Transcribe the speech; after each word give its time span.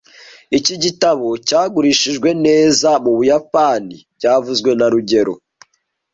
Iki 0.57 0.75
gitabo 0.83 1.27
cyagurishijwe 1.47 2.29
neza 2.45 2.89
mu 3.03 3.11
Buyapani 3.17 3.97
byavuzwe 4.17 4.69
na 4.79 4.87
rugero 4.93 5.33